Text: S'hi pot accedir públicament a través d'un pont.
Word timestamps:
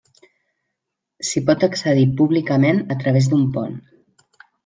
S'hi 1.31 1.43
pot 1.49 1.65
accedir 1.67 2.07
públicament 2.21 2.81
a 2.97 2.99
través 3.05 3.31
d'un 3.35 3.47
pont. 3.59 3.77